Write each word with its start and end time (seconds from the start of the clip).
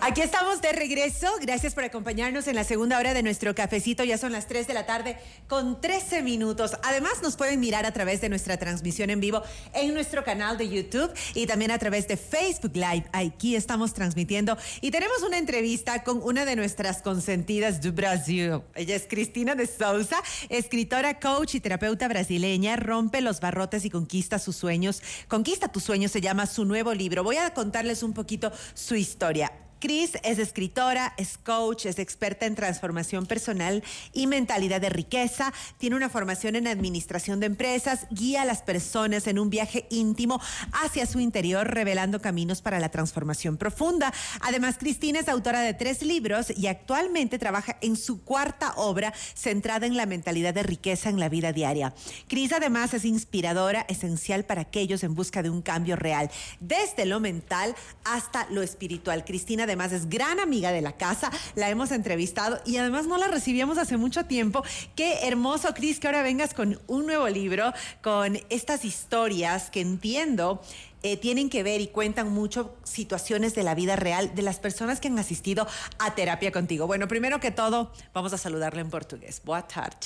Aquí 0.00 0.20
estamos 0.20 0.62
de 0.62 0.72
regreso. 0.72 1.26
Gracias 1.40 1.74
por 1.74 1.82
acompañarnos 1.82 2.46
en 2.46 2.54
la 2.54 2.62
segunda 2.62 2.98
hora 2.98 3.14
de 3.14 3.22
nuestro 3.24 3.52
cafecito. 3.54 4.04
Ya 4.04 4.16
son 4.16 4.30
las 4.30 4.46
3 4.46 4.68
de 4.68 4.72
la 4.72 4.86
tarde 4.86 5.18
con 5.48 5.80
13 5.80 6.22
minutos. 6.22 6.76
Además, 6.84 7.20
nos 7.20 7.36
pueden 7.36 7.58
mirar 7.58 7.84
a 7.84 7.92
través 7.92 8.20
de 8.20 8.28
nuestra 8.28 8.56
transmisión 8.56 9.10
en 9.10 9.18
vivo 9.18 9.42
en 9.74 9.92
nuestro 9.92 10.22
canal 10.22 10.56
de 10.56 10.68
YouTube 10.68 11.12
y 11.34 11.46
también 11.46 11.72
a 11.72 11.78
través 11.78 12.06
de 12.06 12.16
Facebook 12.16 12.72
Live. 12.74 13.06
Aquí 13.12 13.56
estamos 13.56 13.92
transmitiendo 13.92 14.56
y 14.80 14.92
tenemos 14.92 15.20
una 15.22 15.36
entrevista 15.36 16.04
con 16.04 16.22
una 16.22 16.44
de 16.44 16.54
nuestras 16.54 17.02
consentidas 17.02 17.82
de 17.82 17.90
Brasil. 17.90 18.60
Ella 18.76 18.94
es 18.94 19.06
Cristina 19.08 19.56
de 19.56 19.66
Souza, 19.66 20.16
escritora, 20.48 21.18
coach 21.18 21.56
y 21.56 21.60
terapeuta 21.60 22.06
brasileña. 22.06 22.76
Rompe 22.76 23.20
los 23.20 23.40
barrotes 23.40 23.84
y 23.84 23.90
conquista 23.90 24.38
sus 24.38 24.54
sueños. 24.54 25.02
Conquista 25.26 25.66
tus 25.66 25.82
sueños 25.82 26.12
se 26.12 26.20
llama 26.20 26.46
su 26.46 26.64
nuevo 26.64 26.94
libro. 26.94 27.24
Voy 27.24 27.36
a 27.36 27.52
contarles 27.52 28.04
un 28.04 28.12
poquito 28.12 28.52
su 28.74 28.94
historia. 28.94 29.50
Cris 29.80 30.18
es 30.24 30.38
escritora, 30.38 31.14
es 31.16 31.38
coach, 31.38 31.86
es 31.86 31.98
experta 31.98 32.46
en 32.46 32.54
transformación 32.54 33.26
personal 33.26 33.84
y 34.12 34.26
mentalidad 34.26 34.80
de 34.80 34.88
riqueza, 34.88 35.52
tiene 35.78 35.96
una 35.96 36.08
formación 36.08 36.56
en 36.56 36.66
administración 36.66 37.38
de 37.38 37.46
empresas, 37.46 38.06
guía 38.10 38.42
a 38.42 38.44
las 38.44 38.62
personas 38.62 39.26
en 39.26 39.38
un 39.38 39.50
viaje 39.50 39.86
íntimo 39.90 40.40
hacia 40.72 41.06
su 41.06 41.20
interior, 41.20 41.68
revelando 41.68 42.20
caminos 42.20 42.60
para 42.60 42.80
la 42.80 42.88
transformación 42.88 43.56
profunda. 43.56 44.12
Además, 44.40 44.78
Cristina 44.78 45.20
es 45.20 45.28
autora 45.28 45.60
de 45.60 45.74
tres 45.74 46.02
libros 46.02 46.52
y 46.56 46.66
actualmente 46.66 47.38
trabaja 47.38 47.76
en 47.80 47.96
su 47.96 48.22
cuarta 48.24 48.72
obra 48.76 49.14
centrada 49.34 49.86
en 49.86 49.96
la 49.96 50.06
mentalidad 50.06 50.54
de 50.54 50.64
riqueza 50.64 51.08
en 51.08 51.20
la 51.20 51.28
vida 51.28 51.52
diaria. 51.52 51.94
Cris 52.26 52.52
además 52.52 52.94
es 52.94 53.04
inspiradora, 53.04 53.86
esencial 53.88 54.44
para 54.44 54.62
aquellos 54.62 55.04
en 55.04 55.14
busca 55.14 55.42
de 55.42 55.50
un 55.50 55.62
cambio 55.62 55.94
real, 55.94 56.30
desde 56.58 57.06
lo 57.06 57.20
mental 57.20 57.76
hasta 58.04 58.46
lo 58.50 58.62
espiritual. 58.62 59.24
Cristina 59.24 59.67
además 59.68 59.92
es 59.92 60.08
gran 60.08 60.40
amiga 60.40 60.72
de 60.72 60.80
la 60.80 60.92
casa, 60.92 61.30
la 61.54 61.68
hemos 61.70 61.92
entrevistado 61.92 62.60
y 62.64 62.78
además 62.78 63.06
no 63.06 63.18
la 63.18 63.28
recibíamos 63.28 63.78
hace 63.78 63.96
mucho 63.96 64.24
tiempo. 64.24 64.64
Qué 64.96 65.26
hermoso, 65.26 65.74
Cris, 65.74 66.00
que 66.00 66.06
ahora 66.06 66.22
vengas 66.22 66.54
con 66.54 66.80
un 66.86 67.06
nuevo 67.06 67.28
libro, 67.28 67.72
con 68.02 68.38
estas 68.48 68.84
historias 68.84 69.70
que 69.70 69.80
entiendo 69.80 70.60
eh, 71.02 71.16
tienen 71.16 71.48
que 71.50 71.62
ver 71.62 71.80
y 71.80 71.86
cuentan 71.88 72.30
mucho 72.32 72.76
situaciones 72.84 73.54
de 73.54 73.62
la 73.62 73.74
vida 73.74 73.96
real 73.96 74.34
de 74.34 74.42
las 74.42 74.58
personas 74.58 75.00
que 75.00 75.08
han 75.08 75.18
asistido 75.18 75.66
a 75.98 76.14
terapia 76.14 76.50
contigo. 76.52 76.86
Bueno, 76.86 77.06
primero 77.08 77.38
que 77.40 77.50
todo, 77.50 77.92
vamos 78.12 78.32
a 78.32 78.38
saludarle 78.38 78.80
en 78.80 78.90
portugués. 78.90 79.40
Boa 79.44 79.66
tarde. 79.66 79.96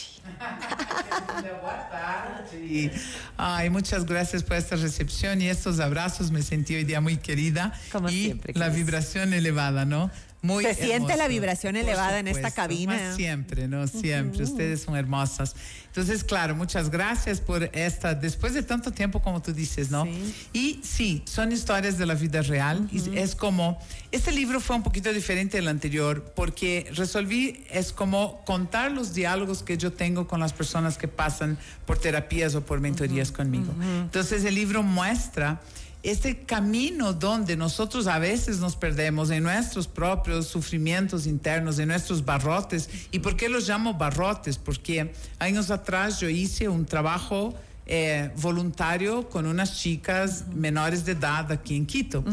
Boa 1.61 1.89
tarde. 1.91 2.93
Ay, 3.37 3.71
muchas 3.71 4.05
gracias 4.05 4.43
por 4.43 4.57
esta 4.57 4.77
recepción 4.77 5.41
y 5.41 5.49
estos 5.49 5.81
abrazos. 5.81 6.31
Me 6.31 6.43
sentí 6.43 6.75
hoy 6.75 6.85
día 6.85 7.01
muy 7.01 7.17
querida. 7.17 7.73
Como 7.91 8.09
y 8.09 8.25
siempre, 8.25 8.53
la 8.55 8.67
Cris. 8.67 8.77
vibración 8.77 9.33
elevada, 9.33 9.85
¿no? 9.85 10.11
Muy 10.43 10.65
Se 10.65 10.75
siente 10.75 11.17
la 11.17 11.29
vibración 11.29 11.77
elevada 11.77 12.19
en 12.19 12.27
esta 12.27 12.51
supuesto, 12.51 12.57
cabina. 12.63 12.93
más 12.95 13.17
siempre, 13.17 13.69
¿no? 13.69 13.87
Siempre. 13.87 14.43
Ustedes 14.43 14.83
son 14.83 14.97
hermosas. 14.97 15.55
Entonces, 15.87 16.25
claro, 16.25 16.57
muchas 16.57 16.91
gracias 16.91 17.41
por 17.41 17.65
esta, 17.73 18.15
después 18.15 18.53
de 18.55 18.65
tanto 18.65 18.91
tiempo 18.91 19.23
como 19.23 19.41
tú 19.41 19.53
dices, 19.53 19.91
¿no? 19.91 20.05
Sí. 20.05 20.35
Y 20.53 20.81
sí, 20.83 21.23
son 21.27 21.53
historias 21.53 21.97
de 21.97 22.07
la 22.07 22.15
vida 22.15 22.43
real. 22.43 22.89
Y 22.91 23.17
es 23.17 23.37
como, 23.37 23.79
este 24.11 24.33
libro 24.33 24.59
fue 24.59 24.75
un 24.75 24.83
poquito 24.83 25.13
diferente 25.13 25.59
del 25.59 25.69
anterior 25.69 26.33
porque 26.35 26.91
resolví, 26.95 27.65
es 27.71 27.93
como 27.93 28.45
contar 28.45 28.91
los 28.91 29.15
diálogos 29.15 29.63
que 29.63 29.79
yo 29.79 29.93
tengo 29.93 30.27
con 30.27 30.41
las 30.41 30.53
personas 30.53 30.99
que 30.99 31.07
pasan 31.07 31.57
por 31.87 31.99
terapías 31.99 32.55
o 32.57 32.67
por 32.67 32.81
mentorías 32.81 33.31
conmigo. 33.31 33.73
Entonces, 34.03 34.45
el 34.45 34.57
libro 34.57 34.83
muestra 34.83 35.61
este 36.03 36.39
camino 36.41 37.13
donde 37.13 37.57
nosotros 37.57 38.07
a 38.09 38.19
veces 38.19 38.59
nos 38.59 38.75
perdemos 38.77 39.31
en 39.31 39.45
nuestros 39.45 39.87
propios 39.87 40.49
sufrimientos 40.49 41.27
internos, 41.27 41.79
en 41.79 41.89
nuestros 41.89 42.25
barrotes. 42.25 42.89
¿Y 43.13 43.21
por 43.21 43.37
qué 43.37 43.49
los 43.49 43.69
llamo 43.69 43.95
barrotes? 43.95 44.59
Porque 44.59 45.13
años 45.39 45.71
atrás 45.71 46.19
yo 46.19 46.29
hice 46.29 46.69
un 46.69 46.85
trabajo 46.87 47.55
eh, 47.87 48.31
voluntario 48.41 49.29
con 49.29 49.47
unas 49.47 49.79
chicas 49.79 50.47
menores 50.55 51.05
de 51.05 51.13
edad 51.13 51.51
aquí 51.53 51.77
en 51.77 51.87
Quito. 51.87 52.25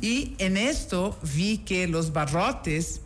Y 0.00 0.34
en 0.38 0.56
esto 0.56 1.18
vi 1.34 1.58
que 1.58 1.86
los 1.86 2.12
barrotes 2.12 3.00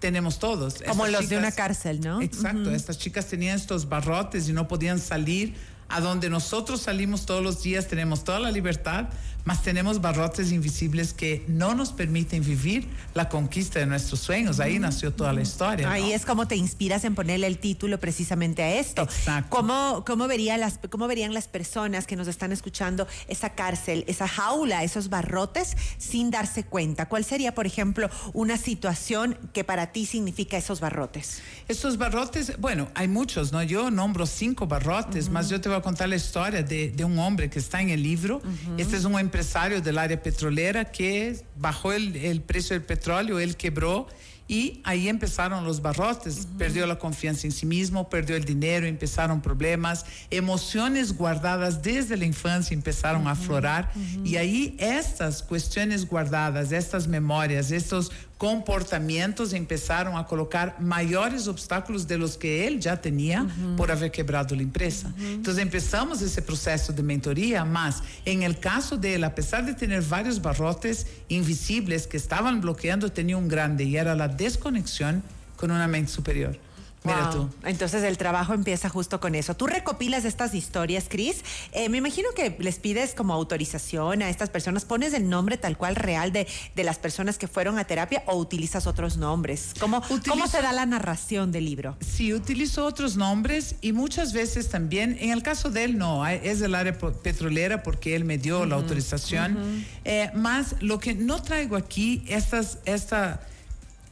tenemos 0.00 0.38
todos. 0.38 0.74
Como 0.86 1.06
Estas 1.06 1.20
los 1.22 1.30
de 1.30 1.38
una 1.38 1.48
chicas- 1.48 1.56
cárcel, 1.56 2.00
¿no? 2.00 2.20
Exacto, 2.20 2.70
estas 2.72 2.98
chicas 2.98 3.26
tenían 3.26 3.56
estos 3.56 3.88
barrotes 3.88 4.48
y 4.48 4.52
no 4.52 4.68
podían 4.68 4.98
salir 4.98 5.54
a 5.94 6.00
donde 6.00 6.28
nosotros 6.28 6.80
salimos 6.80 7.24
todos 7.24 7.40
los 7.40 7.62
días, 7.62 7.86
tenemos 7.86 8.24
toda 8.24 8.40
la 8.40 8.50
libertad, 8.50 9.10
mas 9.44 9.62
tenemos 9.62 10.00
barrotes 10.00 10.50
invisibles 10.52 11.12
que 11.12 11.44
no 11.48 11.74
nos 11.74 11.92
permiten 11.92 12.42
vivir 12.42 12.88
la 13.12 13.28
conquista 13.28 13.78
de 13.78 13.86
nuestros 13.86 14.20
sueños. 14.20 14.58
Ahí 14.58 14.78
nació 14.78 15.12
toda 15.12 15.32
la 15.32 15.42
historia. 15.42 15.90
Ahí 15.90 16.08
¿no? 16.08 16.14
es 16.14 16.24
como 16.24 16.48
te 16.48 16.56
inspiras 16.56 17.04
en 17.04 17.14
ponerle 17.14 17.46
el 17.46 17.58
título 17.58 18.00
precisamente 18.00 18.62
a 18.62 18.74
esto. 18.74 19.02
Exacto. 19.02 19.54
¿Cómo, 19.54 20.02
cómo, 20.06 20.26
vería 20.26 20.56
las, 20.56 20.80
¿Cómo 20.90 21.06
verían 21.06 21.34
las 21.34 21.46
personas 21.46 22.06
que 22.06 22.16
nos 22.16 22.26
están 22.26 22.52
escuchando 22.52 23.06
esa 23.28 23.50
cárcel, 23.50 24.04
esa 24.08 24.26
jaula, 24.26 24.82
esos 24.82 25.10
barrotes 25.10 25.76
sin 25.98 26.30
darse 26.30 26.64
cuenta? 26.64 27.06
¿Cuál 27.06 27.24
sería, 27.24 27.54
por 27.54 27.66
ejemplo, 27.66 28.08
una 28.32 28.56
situación 28.56 29.38
que 29.52 29.62
para 29.62 29.92
ti 29.92 30.06
significa 30.06 30.56
esos 30.56 30.80
barrotes? 30.80 31.42
Estos 31.68 31.98
barrotes, 31.98 32.58
bueno, 32.58 32.88
hay 32.94 33.08
muchos, 33.08 33.52
¿no? 33.52 33.62
Yo 33.62 33.90
nombro 33.90 34.26
cinco 34.26 34.66
barrotes, 34.66 35.28
más 35.28 35.50
yo 35.50 35.60
te 35.60 35.68
voy 35.68 35.78
a 35.78 35.82
contar 35.84 36.08
la 36.08 36.16
historia 36.16 36.62
de, 36.62 36.90
de 36.90 37.04
un 37.04 37.18
hombre 37.18 37.50
que 37.50 37.58
está 37.58 37.80
en 37.80 37.90
el 37.90 38.02
libro. 38.02 38.40
Este 38.78 38.96
es 38.96 39.04
un 39.04 39.18
empresario 39.20 39.80
del 39.80 39.98
área 39.98 40.20
petrolera 40.20 40.86
que 40.86 41.38
bajó 41.56 41.92
el, 41.92 42.16
el 42.16 42.40
precio 42.40 42.74
del 42.74 42.84
petróleo, 42.84 43.38
él 43.38 43.56
quebró 43.56 44.08
y 44.46 44.80
ahí 44.84 45.08
empezaron 45.08 45.64
los 45.64 45.80
barrotes. 45.80 46.46
Perdió 46.58 46.86
la 46.86 46.98
confianza 46.98 47.46
en 47.46 47.52
sí 47.52 47.66
mismo, 47.66 48.08
perdió 48.08 48.36
el 48.36 48.44
dinero, 48.44 48.86
empezaron 48.86 49.40
problemas, 49.40 50.04
emociones 50.30 51.16
guardadas 51.16 51.82
desde 51.82 52.16
la 52.16 52.24
infancia 52.24 52.74
empezaron 52.74 53.26
a 53.26 53.32
aflorar. 53.32 53.90
Y 54.24 54.36
ahí 54.36 54.76
estas 54.78 55.42
cuestiones 55.42 56.06
guardadas, 56.06 56.72
estas 56.72 57.08
memorias, 57.08 57.70
estos 57.70 58.10
comportamientos 58.38 59.52
empezaron 59.52 60.16
a 60.16 60.26
colocar 60.26 60.76
mayores 60.80 61.46
obstáculos 61.46 62.06
de 62.08 62.18
los 62.18 62.36
que 62.36 62.66
él 62.66 62.80
ya 62.80 63.00
tenía 63.00 63.46
por 63.76 63.90
haber 63.90 64.10
quebrado 64.10 64.54
la 64.54 64.62
empresa. 64.62 65.12
Entonces 65.18 65.62
empezamos 65.62 66.20
ese 66.20 66.42
proceso 66.42 66.92
de 66.92 67.02
mentoría, 67.02 67.64
más 67.64 68.02
en 68.24 68.42
el 68.42 68.58
caso 68.58 68.96
de 68.96 69.14
él, 69.14 69.24
a 69.24 69.34
pesar 69.34 69.64
de 69.64 69.74
tener 69.74 70.02
varios 70.02 70.42
barrotes 70.42 71.06
invisibles 71.28 72.06
que 72.06 72.16
estaban 72.16 72.60
bloqueando, 72.60 73.10
tenía 73.10 73.36
un 73.36 73.48
grande 73.48 73.84
y 73.84 73.96
era 73.96 74.14
la 74.14 74.28
desconexión 74.28 75.22
con 75.56 75.70
una 75.70 75.86
mente 75.86 76.10
superior. 76.10 76.58
Mira 77.04 77.28
Wow. 77.30 77.32
tú. 77.32 77.54
Entonces 77.64 78.02
el 78.02 78.16
trabajo 78.16 78.54
empieza 78.54 78.88
justo 78.88 79.20
con 79.20 79.34
eso. 79.34 79.54
Tú 79.54 79.66
recopilas 79.66 80.24
estas 80.24 80.54
historias, 80.54 81.04
Cris. 81.08 81.44
Eh, 81.72 81.90
me 81.90 81.98
imagino 81.98 82.30
que 82.34 82.56
les 82.58 82.78
pides 82.78 83.14
como 83.14 83.34
autorización 83.34 84.22
a 84.22 84.30
estas 84.30 84.48
personas. 84.48 84.86
¿Pones 84.86 85.12
el 85.12 85.28
nombre 85.28 85.58
tal 85.58 85.76
cual 85.76 85.96
real 85.96 86.32
de, 86.32 86.46
de 86.74 86.84
las 86.84 86.98
personas 86.98 87.36
que 87.36 87.46
fueron 87.46 87.78
a 87.78 87.84
terapia 87.84 88.22
o 88.26 88.36
utilizas 88.36 88.86
otros 88.86 89.18
nombres? 89.18 89.74
¿Cómo, 89.78 90.02
¿Cómo 90.26 90.46
se 90.48 90.62
da 90.62 90.72
la 90.72 90.86
narración 90.86 91.52
del 91.52 91.66
libro? 91.66 91.94
Sí, 92.00 92.32
utilizo 92.32 92.86
otros 92.86 93.16
nombres 93.16 93.76
y 93.82 93.92
muchas 93.92 94.32
veces 94.32 94.70
también, 94.70 95.18
en 95.20 95.30
el 95.30 95.42
caso 95.42 95.68
de 95.70 95.84
él 95.84 95.98
no, 95.98 96.26
es 96.26 96.60
del 96.60 96.74
área 96.74 96.96
petrolera 96.96 97.82
porque 97.82 98.16
él 98.16 98.24
me 98.24 98.38
dio 98.38 98.64
la 98.64 98.76
autorización. 98.76 99.84
Eh, 100.06 100.30
más 100.34 100.76
lo 100.80 100.98
que 100.98 101.14
no 101.14 101.42
traigo 101.42 101.76
aquí, 101.76 102.24
estas, 102.28 102.78
esta, 102.86 103.40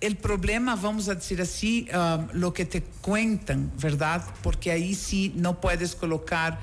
el 0.02 0.16
problema, 0.16 0.76
vamos 0.76 1.08
a 1.08 1.14
decir 1.14 1.40
así, 1.40 1.88
um, 1.94 2.26
lo 2.32 2.52
que 2.52 2.64
te 2.64 2.82
cuentan, 3.00 3.72
¿verdad? 3.80 4.22
Porque 4.42 4.70
ahí 4.70 4.94
sí 4.94 5.32
no 5.36 5.60
puedes 5.60 5.94
colocar 5.94 6.58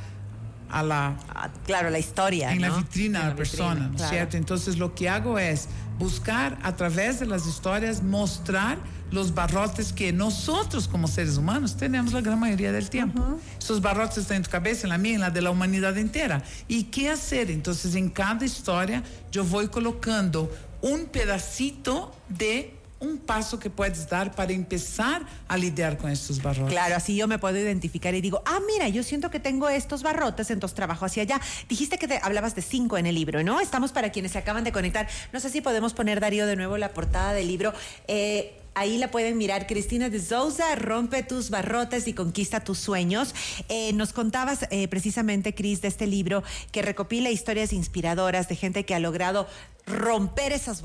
a 0.70 0.84
la, 0.84 1.18
Ah, 1.30 1.50
claro, 1.66 1.90
la 1.90 1.98
historia. 2.00 2.52
en 2.54 2.62
la 2.62 2.68
¿no? 2.70 2.78
vitrina 2.78 3.20
En 3.20 3.26
a 3.26 3.30
la 3.30 3.34
vitrina, 3.34 3.36
persona, 3.36 3.88
¿no 3.88 3.92
es 3.92 3.96
claro. 3.98 4.12
cierto? 4.14 4.38
Entonces 4.38 4.78
lo 4.78 4.94
que 4.94 5.10
hago 5.10 5.40
es 5.40 5.68
buscar 5.98 6.60
a 6.62 6.76
través 6.76 7.20
de 7.20 7.26
las 7.26 7.48
historias 7.48 8.04
mostrar 8.04 8.78
los 9.12 9.34
barrotes 9.34 9.92
que 9.92 10.14
nosotros 10.14 10.88
como 10.88 11.08
seres 11.08 11.38
humanos 11.38 11.76
tenemos 11.76 12.14
la 12.14 12.22
gran 12.22 12.40
mayoría 12.40 12.72
del 12.72 12.90
tiempo. 12.92 13.40
Esos 13.60 13.82
barrotes 13.82 14.20
están 14.20 14.38
en 14.38 14.44
tu 14.44 14.52
cabeza, 14.52 14.84
en 14.84 14.90
la 14.90 15.00
mía, 15.00 15.16
en 15.16 15.22
la 15.22 15.32
de 15.32 15.42
la 15.42 15.50
humanidad 15.50 15.98
entera. 15.98 16.44
¿Y 16.68 16.84
qué 16.84 17.10
hacer? 17.10 17.50
Entonces 17.50 17.96
en 17.96 18.10
cada 18.10 18.46
historia 18.46 19.02
yo 19.32 19.44
voy 19.44 19.68
colocando 19.70 20.52
un 20.82 21.08
pedacito 21.08 22.14
de 22.30 22.76
un 23.00 23.18
paso 23.18 23.60
que 23.60 23.70
puedes 23.70 24.10
dar 24.10 24.36
para 24.36 24.52
empezar 24.52 25.26
a 25.48 25.58
lidiar 25.58 25.98
con 25.98 26.10
estos 26.12 26.42
barrotes. 26.42 26.72
Claro, 26.72 26.96
así 26.96 27.16
yo 27.16 27.28
me 27.28 27.40
puedo 27.40 27.58
identificar 27.58 28.14
y 28.14 28.22
digo, 28.22 28.42
ah, 28.46 28.60
mira, 28.68 28.90
yo 28.90 29.04
siento 29.04 29.30
que 29.32 29.40
tengo 29.40 29.70
estos 29.70 30.04
barrotes, 30.04 30.50
entonces 30.52 30.76
trabajo 30.76 31.06
hacia 31.06 31.24
allá. 31.24 31.40
Dijiste 31.70 31.98
que 31.98 32.08
te- 32.08 32.20
hablabas 32.22 32.56
de 32.56 32.62
cinco 32.62 32.98
en 32.98 33.06
el 33.06 33.16
libro, 33.16 33.42
¿no? 33.44 33.60
Estamos 33.62 33.92
para 33.92 34.12
quienes 34.12 34.34
se 34.34 34.38
acaban 34.40 34.64
de 34.64 34.72
conectar. 34.72 35.08
No 35.32 35.40
sé 35.40 35.50
si 35.50 35.62
podemos 35.62 35.94
poner, 35.94 36.20
Darío, 36.20 36.46
de 36.46 36.56
nuevo 36.56 36.78
la 36.78 36.90
portada 36.94 37.34
del 37.34 37.48
libro. 37.48 37.74
Eh, 38.08 38.56
Ahí 38.76 38.98
la 38.98 39.12
pueden 39.12 39.38
mirar. 39.38 39.68
Cristina 39.68 40.10
de 40.10 40.22
Souza, 40.22 40.76
rompe 40.76 41.22
tus 41.24 41.50
barrotes 41.50 42.08
y 42.08 42.14
conquista 42.14 42.62
tus 42.64 42.78
sueños. 42.78 43.34
Eh, 43.68 43.92
nos 43.94 44.14
contabas 44.14 44.68
eh, 44.70 44.88
precisamente, 44.88 45.54
Cris, 45.54 45.82
de 45.82 45.90
este 45.90 46.08
libro 46.08 46.44
que 46.72 46.82
recopila 46.82 47.30
historias 47.30 47.74
inspiradoras 47.74 48.48
de 48.48 48.56
gente 48.56 48.86
que 48.86 48.96
ha 48.96 49.00
logrado 49.00 49.48
romper 49.90 50.52
esas, 50.52 50.84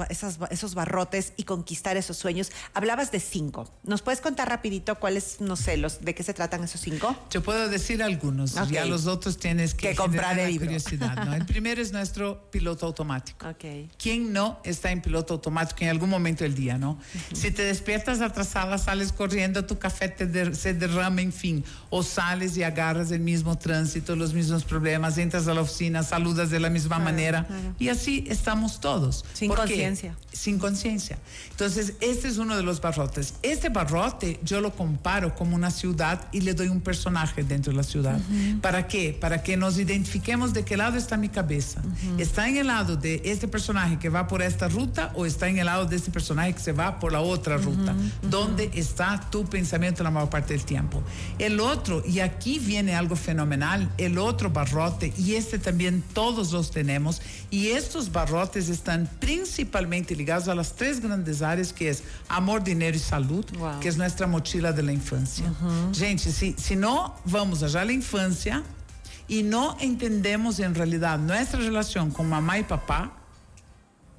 esos 0.50 0.74
barrotes 0.74 1.32
y 1.36 1.44
conquistar 1.44 1.96
esos 1.96 2.16
sueños. 2.16 2.50
Hablabas 2.72 3.12
de 3.12 3.20
cinco. 3.20 3.70
¿Nos 3.84 4.02
puedes 4.02 4.20
contar 4.20 4.48
rapidito 4.48 4.96
cuáles, 4.96 5.40
no 5.40 5.56
sé, 5.56 5.76
los, 5.76 6.00
de 6.00 6.14
qué 6.14 6.22
se 6.22 6.34
tratan 6.34 6.64
esos 6.64 6.80
cinco? 6.80 7.16
Yo 7.30 7.42
puedo 7.42 7.68
decir 7.68 8.02
algunos. 8.02 8.54
Ya 8.68 8.84
los 8.84 9.06
otros 9.06 9.38
tienes 9.38 9.74
que, 9.74 9.94
comprar 9.94 10.38
el 10.38 10.50
libro. 10.50 10.66
curiosidad. 10.66 11.34
El 11.34 11.46
primero 11.46 11.80
es 11.80 11.92
nuestro 11.92 12.50
piloto 12.50 12.86
automático. 12.86 13.48
Okay. 13.48 13.90
¿Quién 13.98 14.32
no 14.32 14.60
está 14.64 14.90
en 14.90 15.02
piloto 15.02 15.34
automático 15.34 15.84
en 15.84 15.90
algún 15.90 16.10
momento 16.10 16.44
del 16.44 16.54
día, 16.54 16.78
no? 16.78 16.98
Si 17.32 17.50
te 17.50 17.62
despiertas 17.62 18.20
atrasada, 18.20 18.78
sales 18.78 19.12
corriendo, 19.12 19.64
tu 19.64 19.78
café 19.78 20.08
te 20.08 20.54
se 20.54 20.74
derrama, 20.74 21.20
en 21.20 21.32
fin, 21.32 21.64
o 21.90 22.02
sales 22.02 22.56
y 22.56 22.62
agarras 22.62 23.10
el 23.10 23.20
mismo 23.20 23.56
tránsito, 23.58 24.16
los 24.16 24.32
mismos 24.32 24.64
problemas, 24.64 25.18
entras 25.18 25.46
a 25.48 25.54
la 25.54 25.60
oficina, 25.60 26.02
saludas 26.02 26.50
de 26.50 26.60
la 26.60 26.70
misma 26.70 26.98
manera 26.98 27.46
y 27.78 27.88
así 27.88 28.24
estamos 28.28 28.80
todos. 28.80 28.93
Sin 29.32 29.52
conciencia. 29.52 30.16
Sin 30.32 30.58
conciencia. 30.58 31.18
Entonces, 31.50 31.94
este 32.00 32.28
es 32.28 32.38
uno 32.38 32.56
de 32.56 32.62
los 32.62 32.80
barrotes. 32.80 33.34
Este 33.42 33.68
barrote 33.68 34.40
yo 34.44 34.60
lo 34.60 34.74
comparo 34.74 35.34
como 35.34 35.54
una 35.56 35.70
ciudad 35.70 36.28
y 36.32 36.40
le 36.40 36.54
doy 36.54 36.68
un 36.68 36.80
personaje 36.80 37.44
dentro 37.44 37.72
de 37.72 37.76
la 37.76 37.82
ciudad. 37.82 38.20
¿Para 38.60 38.86
qué? 38.86 39.16
Para 39.18 39.42
que 39.42 39.56
nos 39.56 39.78
identifiquemos 39.78 40.52
de 40.52 40.64
qué 40.64 40.76
lado 40.76 40.96
está 40.96 41.16
mi 41.16 41.28
cabeza. 41.28 41.82
¿Está 42.18 42.48
en 42.48 42.56
el 42.56 42.66
lado 42.68 42.96
de 42.96 43.22
este 43.24 43.48
personaje 43.48 43.98
que 43.98 44.08
va 44.08 44.26
por 44.26 44.42
esta 44.42 44.68
ruta 44.68 45.12
o 45.14 45.26
está 45.26 45.48
en 45.48 45.58
el 45.58 45.66
lado 45.66 45.86
de 45.86 45.96
este 45.96 46.10
personaje 46.10 46.54
que 46.54 46.60
se 46.60 46.72
va 46.72 46.98
por 46.98 47.12
la 47.12 47.20
otra 47.20 47.56
ruta? 47.56 47.94
¿Dónde 48.22 48.70
está 48.74 49.20
tu 49.30 49.44
pensamiento 49.44 50.02
la 50.02 50.10
mayor 50.10 50.30
parte 50.30 50.54
del 50.54 50.64
tiempo? 50.64 51.02
El 51.38 51.60
otro, 51.60 52.02
y 52.06 52.20
aquí 52.20 52.58
viene 52.58 52.94
algo 52.94 53.16
fenomenal, 53.16 53.90
el 53.98 54.18
otro 54.18 54.50
barrote, 54.50 55.12
y 55.18 55.34
este 55.34 55.58
también 55.58 56.02
todos 56.12 56.52
los 56.52 56.70
tenemos, 56.70 57.22
y 57.50 57.68
estos 57.68 58.12
barrotes 58.12 58.68
están 58.68 58.83
principalmente 59.20 60.14
ligados 60.14 60.48
a 60.48 60.54
las 60.54 60.74
tres 60.74 61.00
grandes 61.00 61.42
áreas 61.42 61.72
que 61.72 61.88
es 61.88 62.02
amor, 62.28 62.62
dinero 62.62 62.96
y 62.96 63.00
salud, 63.00 63.44
que 63.80 63.88
es 63.88 63.96
nuestra 63.96 64.26
mochila 64.26 64.72
de 64.72 64.82
la 64.82 64.92
infancia. 64.92 65.44
Gente, 65.94 66.30
si, 66.30 66.54
si 66.58 66.76
no 66.76 67.16
vamos 67.24 67.62
allá 67.62 67.82
a 67.82 67.84
la 67.84 67.92
infancia 67.92 68.62
y 69.28 69.42
no 69.42 69.76
entendemos 69.80 70.58
en 70.58 70.74
realidad 70.74 71.18
nuestra 71.18 71.58
relación 71.58 72.10
con 72.10 72.28
mamá 72.28 72.58
y 72.58 72.64
papá, 72.64 73.12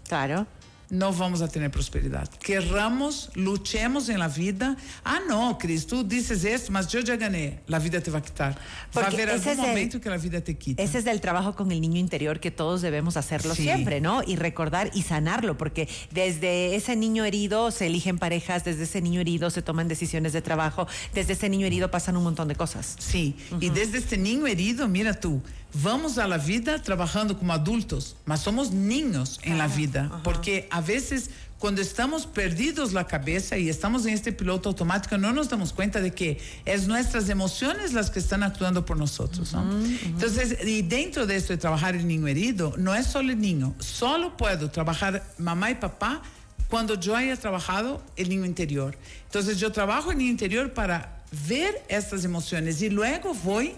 claro 0.08 0.48
no 0.90 1.14
vamos 1.14 1.42
a 1.42 1.48
tener 1.48 1.72
prosperidad. 1.72 2.30
Querramos, 2.40 3.32
luchemos 3.36 4.10
en 4.10 4.20
la 4.20 4.28
vida. 4.28 4.78
Ah, 5.04 5.20
no, 5.28 5.58
Cris, 5.58 5.88
tú 5.88 6.04
dices 6.04 6.44
esto, 6.44 6.72
mas 6.72 6.88
yo 6.88 7.00
ya 7.00 7.16
gané. 7.16 7.60
La 7.68 7.80
vida 7.80 8.02
te 8.02 8.12
va 8.12 8.20
a 8.20 8.22
quitar. 8.22 8.58
va 8.96 9.04
a 9.04 9.08
haber 9.08 9.30
algún 9.30 9.58
momento 9.58 10.00
que 10.00 10.10
la 10.10 10.18
vida 10.18 10.42
te 10.42 10.58
quita. 10.58 10.82
Ese 10.82 11.00
es 11.00 11.06
el 11.06 11.22
trabajo 11.22 11.56
con 11.56 11.72
el 11.72 11.82
niño 11.82 12.00
interior 12.00 12.40
que 12.40 12.52
todos 12.52 12.82
debemos 12.82 13.18
hacerlo 13.18 13.56
siempre, 13.56 14.02
¿no? 14.02 14.22
Y 14.26 14.36
recordar 14.36 14.92
y 14.94 15.04
sanarlo, 15.04 15.58
porque 15.58 15.88
desde 16.12 16.76
ese 16.76 16.96
niño 16.96 17.26
herido 17.26 17.72
se 17.72 17.88
eligen 17.88 18.18
parejas, 18.18 18.64
desde 18.64 18.84
ese 18.84 19.02
niño 19.02 19.22
herido 19.22 19.50
se 19.50 19.62
toman 19.62 19.88
decisiones 19.88 20.34
de 20.34 20.42
trabajo, 20.42 20.88
desde 21.14 21.34
ese 21.34 21.50
niño 21.50 21.66
herido 21.66 21.92
pasan 21.92 22.18
un 22.18 22.24
montón 22.24 22.48
de 22.48 22.56
cosas. 22.56 22.96
Sí, 23.00 23.36
y 23.60 23.70
desde 23.70 23.98
este 23.98 24.18
niño 24.18 24.48
herido, 24.48 24.88
mira 24.88 25.14
tú, 25.20 25.42
vamos 25.82 26.18
a 26.18 26.28
la 26.28 26.38
vida 26.38 26.82
trabajando 26.82 27.38
como 27.38 27.54
adultos, 27.54 28.16
mas 28.26 28.42
somos 28.42 28.72
niños 28.72 29.40
en 29.44 29.58
la 29.58 29.68
vida, 29.68 30.22
porque 30.24 30.68
a 30.72 30.82
veces 30.82 31.30
cuando 31.60 31.82
estamos 31.82 32.28
perdidos 32.28 32.94
la 32.94 33.08
cabeza 33.08 33.58
y 33.58 33.70
estamos 33.70 34.06
en 34.06 34.14
este 34.14 34.32
piloto 34.32 34.70
automático, 34.70 35.18
no 35.18 35.32
nos 35.34 35.50
damos 35.50 35.74
cuenta 35.74 36.02
de 36.02 36.12
que 36.12 36.40
es 36.66 36.88
nuestras 36.88 37.30
emociones 37.30 37.94
las 37.94 38.10
que 38.10 38.20
están 38.20 38.44
actuando 38.44 38.86
por 38.86 38.98
nosotros. 38.98 39.56
Entonces, 40.04 40.58
y 40.66 40.82
dentro 40.82 41.26
de 41.26 41.38
esto 41.38 41.54
de 41.54 41.58
trabajar 41.58 41.96
el 41.96 42.08
niño 42.08 42.28
herido, 42.28 42.74
no 42.78 42.94
es 42.94 43.08
solo 43.08 43.32
el 43.32 43.40
niño, 43.40 43.74
solo 43.80 44.38
puedo 44.38 44.70
trabajar 44.70 45.24
mamá 45.38 45.72
y 45.72 45.76
papá 45.76 46.22
cuando 46.70 47.00
yo 47.00 47.16
haya 47.16 47.36
trabajado 47.38 48.04
el 48.16 48.30
niño 48.30 48.46
interior. 48.46 48.98
Entonces, 49.26 49.60
yo 49.60 49.72
trabajo 49.72 50.12
el 50.12 50.18
niño 50.18 50.32
interior 50.32 50.74
para 50.74 51.24
ver 51.48 51.84
estas 51.88 52.26
emociones 52.26 52.82
y 52.82 52.90
luego 52.90 53.34
voy 53.34 53.76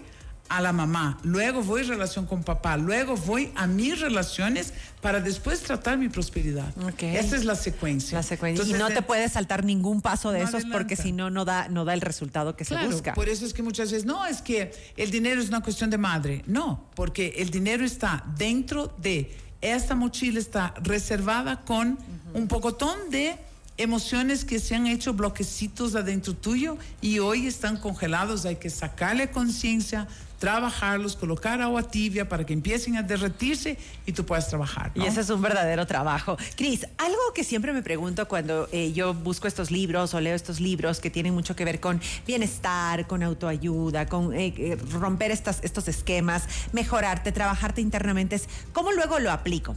a 0.48 0.60
la 0.60 0.72
mamá, 0.72 1.18
luego 1.22 1.62
voy 1.62 1.82
relación 1.82 2.26
con 2.26 2.42
papá, 2.42 2.76
luego 2.76 3.16
voy 3.16 3.52
a 3.54 3.66
mis 3.66 4.00
relaciones 4.00 4.72
para 5.00 5.20
después 5.20 5.60
tratar 5.60 5.98
mi 5.98 6.08
prosperidad. 6.08 6.72
Esa 6.98 7.36
es 7.36 7.44
la 7.44 7.54
secuencia. 7.54 8.18
La 8.18 8.22
secuencia. 8.22 8.64
y 8.64 8.72
no 8.78 8.88
te 8.88 9.02
puedes 9.02 9.32
saltar 9.32 9.64
ningún 9.64 10.00
paso 10.00 10.30
de 10.32 10.42
esos 10.42 10.64
porque 10.66 10.96
si 10.96 11.12
no, 11.12 11.30
no 11.30 11.44
da, 11.44 11.68
no 11.68 11.84
da 11.84 11.94
el 11.94 12.00
resultado 12.00 12.56
que 12.56 12.64
se 12.64 12.76
busca. 12.86 13.14
Por 13.14 13.28
eso 13.28 13.44
es 13.44 13.52
que 13.52 13.62
muchas 13.62 13.92
veces, 13.92 14.06
no, 14.06 14.26
es 14.26 14.42
que 14.42 14.72
el 14.96 15.10
dinero 15.10 15.40
es 15.40 15.48
una 15.48 15.60
cuestión 15.60 15.90
de 15.90 15.98
madre. 15.98 16.42
No, 16.46 16.88
porque 16.94 17.34
el 17.38 17.50
dinero 17.50 17.84
está 17.84 18.24
dentro 18.36 18.94
de, 18.98 19.36
esta 19.60 19.94
mochila 19.94 20.38
está 20.38 20.74
reservada 20.82 21.60
con 21.60 21.98
un 22.34 22.48
pocotón 22.48 23.10
de 23.10 23.36
emociones 23.78 24.44
que 24.44 24.58
se 24.58 24.74
han 24.74 24.86
hecho 24.86 25.14
bloquecitos 25.14 25.94
adentro 25.94 26.34
tuyo 26.34 26.76
y 27.00 27.20
hoy 27.20 27.46
están 27.46 27.76
congelados. 27.76 28.44
Hay 28.44 28.56
que 28.56 28.70
sacarle 28.70 29.30
conciencia, 29.30 30.08
trabajarlos, 30.38 31.16
colocar 31.16 31.60
agua 31.60 31.82
tibia 31.82 32.28
para 32.28 32.46
que 32.46 32.52
empiecen 32.52 32.96
a 32.96 33.02
derretirse 33.02 33.76
y 34.06 34.12
tú 34.12 34.24
puedas 34.24 34.48
trabajar. 34.48 34.92
Y 34.94 35.04
ese 35.04 35.20
es 35.20 35.30
un 35.30 35.42
verdadero 35.42 35.86
trabajo. 35.86 36.36
Cris, 36.56 36.86
algo 36.96 37.18
que 37.34 37.44
siempre 37.44 37.72
me 37.72 37.82
pregunto 37.82 38.28
cuando 38.28 38.68
eh, 38.72 38.92
yo 38.92 39.14
busco 39.14 39.48
estos 39.48 39.70
libros 39.70 40.14
o 40.14 40.20
leo 40.20 40.34
estos 40.34 40.60
libros 40.60 41.00
que 41.00 41.10
tienen 41.10 41.34
mucho 41.34 41.56
que 41.56 41.64
ver 41.64 41.80
con 41.80 42.00
bienestar, 42.26 43.06
con 43.06 43.22
autoayuda, 43.22 44.06
con 44.06 44.32
eh, 44.34 44.54
eh, 44.56 44.78
romper 44.92 45.30
estos 45.30 45.88
esquemas, 45.88 46.44
mejorarte, 46.72 47.32
trabajarte 47.32 47.80
internamente, 47.80 48.36
es 48.36 48.48
cómo 48.72 48.92
luego 48.92 49.18
lo 49.18 49.32
aplico. 49.32 49.74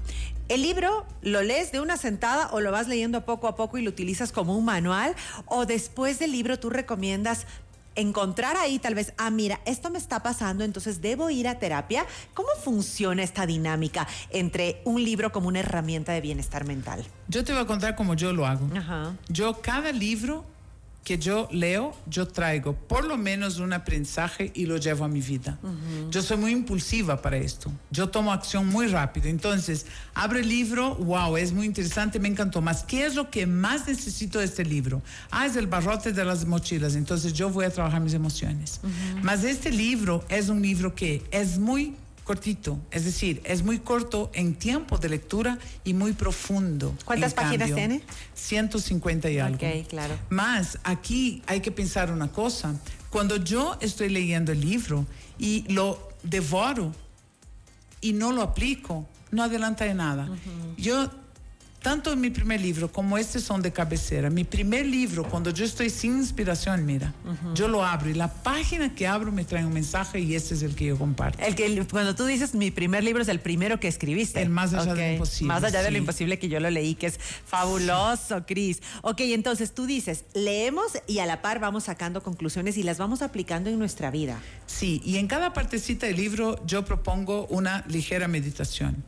¿El 0.51 0.63
libro 0.63 1.05
lo 1.21 1.41
lees 1.43 1.71
de 1.71 1.79
una 1.79 1.95
sentada 1.95 2.49
o 2.51 2.59
lo 2.59 2.73
vas 2.73 2.89
leyendo 2.89 3.23
poco 3.23 3.47
a 3.47 3.55
poco 3.55 3.77
y 3.77 3.83
lo 3.83 3.89
utilizas 3.89 4.33
como 4.33 4.57
un 4.57 4.65
manual? 4.65 5.15
¿O 5.45 5.65
después 5.65 6.19
del 6.19 6.33
libro 6.33 6.59
tú 6.59 6.69
recomiendas 6.69 7.47
encontrar 7.95 8.57
ahí 8.57 8.79
tal 8.79 8.95
vez, 8.95 9.13
ah, 9.17 9.29
mira, 9.29 9.59
esto 9.65 9.89
me 9.89 9.97
está 9.97 10.23
pasando, 10.23 10.63
entonces 10.63 11.01
debo 11.01 11.29
ir 11.29 11.47
a 11.47 11.59
terapia. 11.59 12.05
¿Cómo 12.33 12.49
funciona 12.63 13.23
esta 13.23 13.45
dinámica 13.45 14.07
entre 14.29 14.81
un 14.85 15.03
libro 15.03 15.31
como 15.31 15.47
una 15.47 15.59
herramienta 15.59 16.13
de 16.13 16.21
bienestar 16.21 16.65
mental? 16.65 17.05
Yo 17.27 17.43
te 17.43 17.53
voy 17.53 17.61
a 17.61 17.65
contar 17.65 17.95
cómo 17.95 18.13
yo 18.13 18.33
lo 18.33 18.45
hago. 18.45 18.67
Yo 19.29 19.61
cada 19.61 19.91
libro 19.91 20.45
que 21.03 21.17
yo 21.17 21.47
leo, 21.51 21.95
yo 22.05 22.27
traigo 22.27 22.73
por 22.73 23.05
lo 23.05 23.17
menos 23.17 23.57
un 23.57 23.73
aprendizaje 23.73 24.51
y 24.53 24.65
lo 24.65 24.77
llevo 24.77 25.03
a 25.05 25.07
mi 25.07 25.21
vida. 25.21 25.57
Yo 26.11 26.21
soy 26.21 26.37
muy 26.37 26.51
impulsiva 26.51 27.21
para 27.21 27.37
esto. 27.37 27.71
Yo 27.89 28.09
tomo 28.09 28.31
acción 28.31 28.67
muy 28.67 28.87
rápido. 28.87 29.27
Entonces, 29.27 29.87
abre 30.13 30.41
el 30.41 30.49
libro, 30.49 30.95
wow, 30.95 31.37
es 31.37 31.53
muy 31.53 31.65
interesante, 31.65 32.19
me 32.19 32.27
encantó. 32.27 32.61
Más, 32.61 32.83
¿qué 32.83 33.05
es 33.05 33.15
lo 33.15 33.31
que 33.31 33.47
más 33.47 33.87
necesito 33.87 34.39
de 34.39 34.45
este 34.45 34.63
libro? 34.63 35.01
Ah, 35.31 35.47
es 35.47 35.55
el 35.55 35.65
barrote 35.65 36.13
de 36.13 36.23
las 36.23 36.45
mochilas. 36.45 36.95
Entonces, 36.95 37.33
yo 37.33 37.49
voy 37.49 37.65
a 37.65 37.71
trabajar 37.71 37.99
mis 37.99 38.13
emociones. 38.13 38.79
Mas 39.23 39.43
este 39.43 39.71
libro 39.71 40.23
es 40.29 40.49
un 40.49 40.61
libro 40.61 40.93
que 40.93 41.23
es 41.31 41.57
muy 41.57 41.95
cortito, 42.31 42.79
es 42.91 43.03
decir, 43.03 43.41
es 43.43 43.61
muy 43.61 43.79
corto 43.79 44.31
en 44.33 44.55
tiempo 44.55 44.97
de 44.97 45.09
lectura 45.09 45.59
y 45.83 45.93
muy 45.93 46.13
profundo. 46.13 46.95
¿Cuántas 47.03 47.33
páginas 47.33 47.73
tiene? 47.75 48.01
150 48.35 49.29
y 49.29 49.39
algo. 49.39 49.57
Ok, 49.57 49.87
claro. 49.89 50.17
Más, 50.29 50.79
aquí 50.85 51.43
hay 51.45 51.59
que 51.59 51.71
pensar 51.71 52.09
una 52.09 52.31
cosa. 52.31 52.79
Cuando 53.09 53.35
yo 53.35 53.77
estoy 53.81 54.07
leyendo 54.07 54.53
el 54.53 54.61
libro 54.61 55.05
y 55.37 55.65
lo 55.73 55.99
devoro 56.23 56.93
y 57.99 58.13
no 58.13 58.31
lo 58.31 58.43
aplico, 58.43 59.05
no 59.31 59.43
adelanta 59.43 59.83
de 59.83 59.93
nada. 59.93 60.29
Yo 60.77 61.11
tanto 61.81 62.15
mi 62.15 62.29
primer 62.29 62.61
libro 62.61 62.91
como 62.91 63.17
este 63.17 63.39
son 63.39 63.61
de 63.61 63.71
cabecera. 63.71 64.29
Mi 64.29 64.43
primer 64.43 64.85
libro, 64.85 65.23
cuando 65.23 65.49
yo 65.49 65.65
estoy 65.65 65.89
sin 65.89 66.17
inspiración, 66.17 66.85
mira, 66.85 67.13
yo 67.55 67.67
lo 67.67 67.83
abro 67.83 68.09
y 68.09 68.13
la 68.13 68.31
página 68.31 68.93
que 68.93 69.07
abro 69.07 69.31
me 69.31 69.43
trae 69.43 69.65
un 69.65 69.73
mensaje 69.73 70.19
y 70.19 70.35
este 70.35 70.53
es 70.53 70.61
el 70.61 70.75
que 70.75 70.85
yo 70.85 70.97
comparto. 70.97 71.43
El 71.43 71.55
que 71.55 71.85
cuando 71.87 72.15
tú 72.15 72.25
dices 72.25 72.53
mi 72.53 72.69
primer 72.69 73.03
libro 73.03 73.23
es 73.23 73.27
el 73.29 73.39
primero 73.39 73.79
que 73.79 73.87
escribiste. 73.87 74.41
El 74.41 74.49
más 74.49 74.73
allá 74.73 74.93
de 74.93 75.07
lo 75.07 75.13
imposible. 75.13 75.47
Más 75.47 75.63
allá 75.63 75.81
de 75.81 75.91
lo 75.91 75.97
imposible 75.97 76.37
que 76.37 76.49
yo 76.49 76.59
lo 76.59 76.69
leí, 76.69 76.93
que 76.93 77.07
es 77.07 77.19
fabuloso, 77.45 78.45
Cris. 78.45 78.81
Ok, 79.01 79.21
entonces 79.21 79.73
tú 79.73 79.87
dices, 79.87 80.25
leemos 80.33 80.91
y 81.07 81.19
a 81.19 81.25
la 81.25 81.41
par 81.41 81.59
vamos 81.59 81.85
sacando 81.85 82.21
conclusiones 82.21 82.77
y 82.77 82.83
las 82.83 82.99
vamos 82.99 83.23
aplicando 83.23 83.69
en 83.71 83.79
nuestra 83.79 84.11
vida. 84.11 84.39
Sí, 84.67 85.01
y 85.03 85.17
en 85.17 85.27
cada 85.27 85.53
partecita 85.53 86.05
del 86.05 86.17
libro 86.17 86.63
yo 86.65 86.85
propongo 86.85 87.47
una 87.47 87.83
ligera 87.87 88.27
meditación 88.27 89.03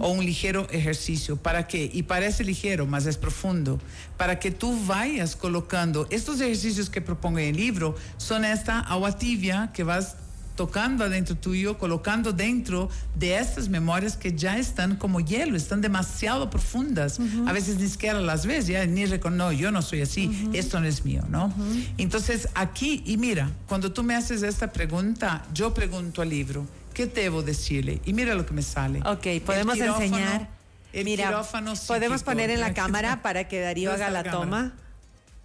o 0.00 0.08
un 0.10 0.24
ligero 0.24 0.66
ejercicio. 0.70 1.36
¿Para 1.36 1.66
qué? 1.66 1.90
Y 1.92 2.04
parece 2.04 2.44
ligero, 2.44 2.86
mas 2.86 3.06
es 3.06 3.16
profundo, 3.16 3.80
para 4.16 4.38
que 4.38 4.50
tú 4.50 4.78
vayas 4.86 5.36
colocando 5.36 6.06
estos 6.10 6.40
ejercicios 6.40 6.90
que 6.90 7.00
propongo 7.00 7.38
en 7.38 7.48
el 7.48 7.56
libro, 7.56 7.96
son 8.16 8.44
esta 8.44 8.80
agua 8.80 9.16
tibia 9.18 9.70
que 9.72 9.84
vas 9.84 10.16
tocando 10.58 11.04
adentro 11.04 11.36
tuyo, 11.36 11.78
colocando 11.78 12.32
dentro 12.32 12.90
de 13.14 13.38
estas 13.38 13.68
memorias 13.68 14.16
que 14.16 14.32
ya 14.32 14.58
están 14.58 14.96
como 14.96 15.20
hielo, 15.20 15.56
están 15.56 15.80
demasiado 15.80 16.50
profundas. 16.50 17.20
A 17.46 17.52
veces 17.52 17.78
ni 17.78 17.86
siquiera 17.86 18.20
las 18.20 18.44
ves, 18.44 18.66
ya 18.66 18.84
ni 18.84 19.04
no, 19.30 19.52
yo 19.52 19.70
no 19.70 19.82
soy 19.82 20.00
así, 20.02 20.50
esto 20.52 20.80
no 20.80 20.86
es 20.88 21.04
mío, 21.04 21.22
¿no? 21.30 21.54
Entonces 21.96 22.48
aquí, 22.54 23.04
y 23.06 23.16
mira, 23.18 23.52
cuando 23.68 23.92
tú 23.92 24.02
me 24.02 24.16
haces 24.16 24.42
esta 24.42 24.72
pregunta, 24.72 25.44
yo 25.54 25.72
pregunto 25.72 26.22
al 26.22 26.30
libro, 26.30 26.66
¿qué 26.98 27.06
debo 27.06 27.42
decirle? 27.44 28.00
Y 28.04 28.12
mira 28.12 28.34
lo 28.34 28.44
que 28.44 28.52
me 28.52 28.62
sale. 28.62 29.00
Ok, 29.06 29.26
podemos 29.46 29.78
enseñar 29.78 30.48
El 30.92 31.04
Mira, 31.04 31.26
quirófano 31.28 31.74
podemos 31.86 32.24
poner 32.24 32.50
en 32.50 32.58
la 32.60 32.74
cámara 32.80 33.22
para 33.22 33.46
que 33.46 33.60
Darío 33.60 33.90
No 33.90 33.94
haga 33.94 34.10
la 34.10 34.24
la 34.24 34.30
cámara. 34.30 34.44
toma. 34.44 34.72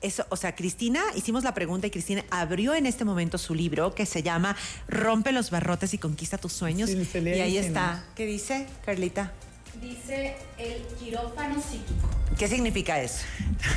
Eso, 0.01 0.25
o 0.29 0.35
sea, 0.35 0.55
Cristina, 0.55 1.01
hicimos 1.15 1.43
la 1.43 1.53
pregunta 1.53 1.85
y 1.85 1.91
Cristina 1.91 2.25
abrió 2.31 2.73
en 2.73 2.87
este 2.87 3.05
momento 3.05 3.37
su 3.37 3.53
libro 3.53 3.93
que 3.93 4.07
se 4.07 4.23
llama 4.23 4.55
Rompe 4.87 5.31
los 5.31 5.51
barrotes 5.51 5.93
y 5.93 5.99
conquista 5.99 6.39
tus 6.39 6.53
sueños. 6.53 6.89
Sí, 6.89 7.05
se 7.05 7.21
lee 7.21 7.37
y 7.37 7.41
ahí 7.41 7.57
está. 7.57 8.03
¿Qué 8.15 8.25
dice, 8.25 8.65
Carlita? 8.83 9.31
Dice 9.79 10.35
el 10.57 10.81
quirófano 10.97 11.61
psíquico. 11.61 12.09
¿Qué 12.37 12.47
significa 12.47 12.99
eso? 12.99 13.23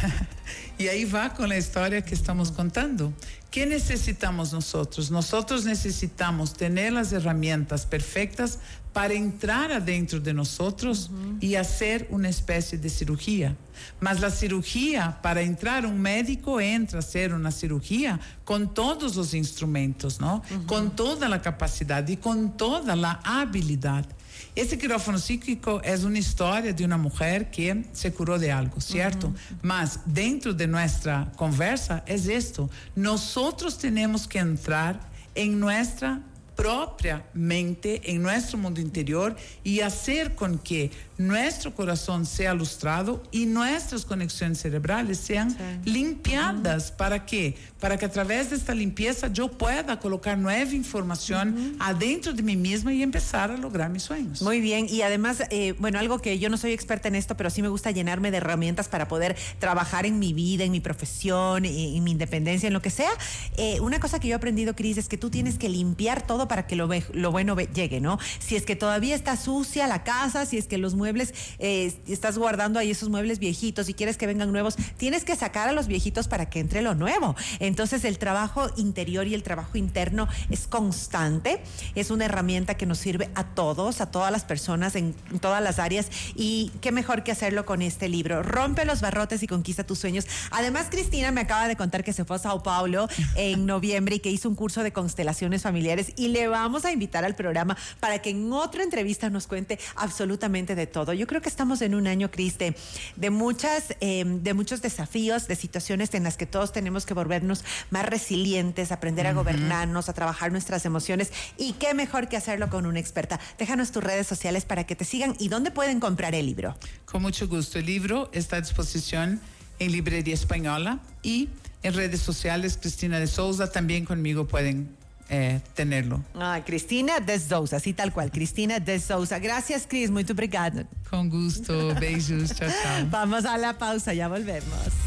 Y 0.78 0.88
ahí 0.88 1.04
va 1.06 1.32
con 1.32 1.48
la 1.48 1.56
historia 1.56 2.02
que 2.02 2.14
estamos 2.14 2.52
contando. 2.52 3.12
¿Qué 3.50 3.64
necesitamos 3.64 4.52
nosotros? 4.52 5.10
Nosotros 5.10 5.64
necesitamos 5.64 6.52
tener 6.52 6.92
las 6.92 7.12
herramientas 7.12 7.86
perfectas 7.86 8.58
para 8.92 9.14
entrar 9.14 9.72
adentro 9.72 10.20
de 10.20 10.34
nosotros 10.34 11.10
y 11.40 11.54
hacer 11.54 12.06
una 12.10 12.28
especie 12.28 12.76
de 12.78 12.90
cirugía. 12.90 13.56
Mas 14.00 14.20
la 14.20 14.30
cirugía, 14.30 15.18
para 15.22 15.40
entrar 15.42 15.86
un 15.86 16.00
médico 16.00 16.60
entra 16.60 16.98
a 16.98 17.00
hacer 17.00 17.32
una 17.32 17.50
cirugía 17.50 18.20
con 18.44 18.74
todos 18.74 19.16
los 19.16 19.32
instrumentos, 19.32 20.20
¿no? 20.20 20.42
Con 20.66 20.94
toda 20.96 21.28
la 21.28 21.40
capacidad 21.40 22.06
y 22.08 22.16
con 22.16 22.56
toda 22.56 22.96
la 22.96 23.20
habilidad. 23.24 24.06
Esse 24.54 24.76
quirófano 24.76 25.18
psíquico 25.18 25.80
é 25.82 25.94
uma 25.96 26.18
história 26.18 26.72
de 26.72 26.84
uma 26.84 26.96
mulher 26.96 27.44
que 27.46 27.84
se 27.92 28.10
curou 28.10 28.38
de 28.38 28.50
algo, 28.50 28.80
certo? 28.80 29.34
Mas 29.62 30.00
dentro 30.06 30.54
de 30.54 30.66
nossa 30.66 31.26
conversa 31.36 32.02
é 32.06 32.14
isto: 32.14 32.70
nós 32.94 33.34
temos 33.76 34.26
que 34.26 34.38
entrar 34.38 34.98
em 35.34 35.50
nossa 35.50 36.20
própria 36.56 37.24
mente, 37.34 38.00
em 38.04 38.18
nosso 38.18 38.56
mundo 38.56 38.80
interior 38.80 39.36
e 39.64 39.80
fazer 39.80 40.30
com 40.30 40.56
que 40.56 40.90
nosso 41.18 41.70
coração 41.70 42.24
seja 42.24 42.52
lustrado 42.52 43.22
e 43.32 43.46
nossas 43.46 44.04
conexões 44.04 44.58
cerebrais 44.58 45.18
sejam 45.18 45.48
limpiadas. 45.84 46.90
¿Para 46.90 47.18
quê? 47.18 47.54
Para 47.80 47.96
que 47.96 48.04
através 48.04 48.48
desta 48.48 48.74
limpeza 48.74 49.30
eu 49.36 49.48
pueda 49.48 49.96
colocar 49.96 50.36
nova 50.36 50.74
informação 50.74 51.54
adentro 51.78 52.32
de 52.32 52.42
mim 52.42 52.56
mesma 52.56 52.92
e 52.92 53.04
começar 53.04 53.50
a 53.50 53.56
lograr 53.56 53.88
meus 53.88 54.04
sonhos. 54.04 54.40
Muy 54.42 54.60
bien, 54.60 54.86
y 54.88 55.02
además, 55.02 55.42
eh, 55.50 55.74
bueno, 55.78 55.98
algo 55.98 56.18
que 56.18 56.38
yo 56.38 56.48
no 56.48 56.56
soy 56.56 56.72
experta 56.72 57.08
en 57.08 57.14
esto, 57.14 57.36
pero 57.36 57.50
sí 57.50 57.62
me 57.62 57.68
gusta 57.68 57.90
llenarme 57.90 58.30
de 58.30 58.38
herramientas 58.38 58.88
para 58.88 59.08
poder 59.08 59.36
trabajar 59.58 60.06
en 60.06 60.18
mi 60.18 60.32
vida, 60.32 60.64
en 60.64 60.72
mi 60.72 60.80
profesión, 60.80 61.64
en, 61.64 61.96
en 61.96 62.04
mi 62.04 62.10
independencia, 62.10 62.66
en 62.66 62.72
lo 62.72 62.82
que 62.82 62.90
sea. 62.90 63.10
Eh, 63.56 63.80
una 63.80 64.00
cosa 64.00 64.18
que 64.18 64.28
yo 64.28 64.32
he 64.32 64.36
aprendido, 64.36 64.74
Cris, 64.74 64.98
es 64.98 65.08
que 65.08 65.18
tú 65.18 65.30
tienes 65.30 65.58
que 65.58 65.68
limpiar 65.68 66.26
todo 66.26 66.45
para 66.48 66.66
que 66.66 66.76
lo, 66.76 66.88
lo 67.12 67.30
bueno 67.30 67.56
llegue, 67.56 68.00
¿no? 68.00 68.18
Si 68.38 68.56
es 68.56 68.64
que 68.64 68.76
todavía 68.76 69.14
está 69.14 69.36
sucia 69.36 69.86
la 69.86 70.04
casa, 70.04 70.46
si 70.46 70.58
es 70.58 70.66
que 70.66 70.78
los 70.78 70.94
muebles, 70.94 71.34
eh, 71.58 71.92
estás 72.08 72.38
guardando 72.38 72.78
ahí 72.78 72.90
esos 72.90 73.08
muebles 73.08 73.38
viejitos 73.38 73.88
y 73.88 73.94
quieres 73.94 74.16
que 74.16 74.26
vengan 74.26 74.52
nuevos, 74.52 74.76
tienes 74.96 75.24
que 75.24 75.36
sacar 75.36 75.68
a 75.68 75.72
los 75.72 75.86
viejitos 75.86 76.28
para 76.28 76.48
que 76.48 76.60
entre 76.60 76.82
lo 76.82 76.94
nuevo. 76.94 77.34
Entonces, 77.60 78.04
el 78.04 78.18
trabajo 78.18 78.70
interior 78.76 79.26
y 79.26 79.34
el 79.34 79.42
trabajo 79.42 79.78
interno 79.78 80.28
es 80.50 80.66
constante, 80.66 81.60
es 81.94 82.10
una 82.10 82.26
herramienta 82.26 82.74
que 82.74 82.86
nos 82.86 82.98
sirve 82.98 83.30
a 83.34 83.44
todos, 83.44 84.00
a 84.00 84.10
todas 84.10 84.32
las 84.32 84.44
personas 84.44 84.96
en, 84.96 85.14
en 85.30 85.38
todas 85.38 85.62
las 85.62 85.78
áreas 85.78 86.08
y 86.34 86.72
qué 86.80 86.92
mejor 86.92 87.22
que 87.22 87.32
hacerlo 87.32 87.66
con 87.66 87.82
este 87.82 88.08
libro. 88.08 88.42
Rompe 88.42 88.84
los 88.84 89.00
barrotes 89.00 89.42
y 89.42 89.46
conquista 89.46 89.84
tus 89.84 89.98
sueños. 89.98 90.26
Además, 90.50 90.88
Cristina 90.90 91.30
me 91.30 91.40
acaba 91.40 91.68
de 91.68 91.76
contar 91.76 92.04
que 92.04 92.12
se 92.12 92.24
fue 92.24 92.36
a 92.36 92.38
Sao 92.38 92.62
Paulo 92.62 93.08
en 93.34 93.66
noviembre 93.66 94.16
y 94.16 94.20
que 94.20 94.30
hizo 94.30 94.48
un 94.48 94.54
curso 94.54 94.82
de 94.82 94.92
constelaciones 94.92 95.62
familiares 95.62 96.12
y 96.16 96.28
le 96.36 96.48
vamos 96.48 96.84
a 96.84 96.92
invitar 96.92 97.24
al 97.24 97.34
programa 97.34 97.76
para 97.98 98.20
que 98.20 98.30
en 98.30 98.52
otra 98.52 98.82
entrevista 98.82 99.30
nos 99.30 99.46
cuente 99.46 99.78
absolutamente 99.96 100.74
de 100.74 100.86
todo. 100.86 101.12
Yo 101.14 101.26
creo 101.26 101.40
que 101.40 101.48
estamos 101.48 101.80
en 101.80 101.94
un 101.94 102.06
año, 102.06 102.30
Cris, 102.30 102.58
de, 102.58 102.76
de 103.16 103.30
muchas, 103.30 103.96
eh, 104.00 104.24
de 104.26 104.52
muchos 104.52 104.82
desafíos, 104.82 105.48
de 105.48 105.56
situaciones 105.56 106.12
en 106.14 106.24
las 106.24 106.36
que 106.36 106.46
todos 106.46 106.72
tenemos 106.72 107.06
que 107.06 107.14
volvernos 107.14 107.64
más 107.90 108.04
resilientes, 108.04 108.92
aprender 108.92 109.26
a 109.26 109.32
gobernarnos, 109.32 110.08
a 110.08 110.12
trabajar 110.12 110.52
nuestras 110.52 110.84
emociones 110.84 111.32
y 111.56 111.72
qué 111.74 111.94
mejor 111.94 112.28
que 112.28 112.36
hacerlo 112.36 112.68
con 112.68 112.84
una 112.84 113.00
experta. 113.00 113.40
Déjanos 113.58 113.90
tus 113.90 114.04
redes 114.04 114.26
sociales 114.26 114.64
para 114.64 114.84
que 114.84 114.94
te 114.94 115.04
sigan 115.04 115.36
y 115.38 115.48
dónde 115.48 115.70
pueden 115.70 116.00
comprar 116.00 116.34
el 116.34 116.46
libro. 116.46 116.76
Com 117.06 117.20
muito 117.20 117.48
gosto. 117.48 117.78
O 117.78 117.80
livro 117.80 118.28
está 118.32 118.58
à 118.58 118.60
disposição 118.60 119.38
em 119.80 119.88
Livraria 119.88 120.34
Espanhola 120.34 120.98
e 121.24 121.48
em 121.82 121.90
redes 121.90 122.20
sociais. 122.20 122.76
Cristina 122.76 123.20
de 123.20 123.26
Souza 123.26 123.66
também 123.66 124.04
comigo 124.04 124.44
podem 124.44 124.86
eh, 125.28 125.60
tenerlo. 125.74 126.22
Ah, 126.34 126.60
Cristina 126.64 127.20
de 127.20 127.38
Souza, 127.38 127.76
así 127.76 127.92
tal 127.92 128.12
cual, 128.12 128.30
Cristina 128.30 128.78
de 128.78 128.98
Souza. 128.98 129.38
Gracias, 129.38 129.86
Cris, 129.86 130.10
muito 130.10 130.32
obrigada. 130.32 130.86
Com 131.10 131.28
gosto. 131.28 131.94
Beijos. 132.00 132.54
Tchau, 132.54 132.68
tchau. 132.68 133.06
Vamos 133.10 133.44
a 133.44 133.56
la 133.58 133.74
pausa, 133.74 134.12
ya 134.14 134.28
volvemos. 134.28 135.05